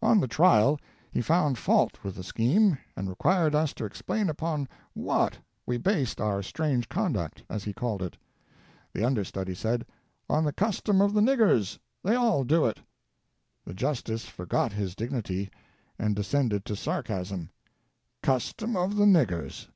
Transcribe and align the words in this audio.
On 0.00 0.18
the 0.18 0.26
trial, 0.26 0.80
he 1.12 1.20
found 1.20 1.58
fault 1.58 1.98
with 2.02 2.14
the 2.14 2.24
scheme, 2.24 2.78
and 2.96 3.06
required 3.06 3.54
us 3.54 3.74
to 3.74 3.84
explain 3.84 4.30
upon 4.30 4.66
what 4.94 5.36
we 5.66 5.76
based 5.76 6.22
our 6.22 6.42
strange 6.42 6.88
conduct— 6.88 7.42
as 7.50 7.64
he 7.64 7.74
called 7.74 8.00
it. 8.02 8.16
The 8.94 9.04
under 9.04 9.24
study 9.24 9.54
said: 9.54 9.84
"On 10.30 10.42
the 10.42 10.54
custom 10.54 11.02
of 11.02 11.12
the 11.12 11.20
niggers. 11.20 11.78
They 12.02 12.14
all 12.14 12.44
do 12.44 12.64
it." 12.64 12.80
The 13.66 13.74
justice 13.74 14.24
forgot 14.24 14.72
his 14.72 14.94
dignity, 14.96 15.50
and 15.98 16.16
descended 16.16 16.64
to 16.64 16.76
sarcasm: 16.76 17.50
"Custom 18.22 18.76
of 18.78 18.96
the 18.96 19.04
niggers 19.04 19.68